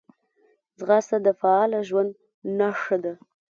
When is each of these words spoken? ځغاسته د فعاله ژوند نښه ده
ځغاسته 0.79 1.17
د 1.25 1.27
فعاله 1.39 1.79
ژوند 1.89 2.11
نښه 2.57 2.97
ده 3.03 3.13